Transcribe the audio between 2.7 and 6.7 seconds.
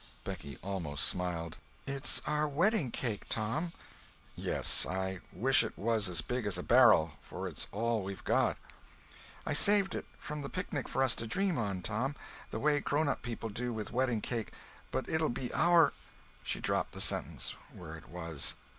cake, Tom." "Yes—I wish it was as big as a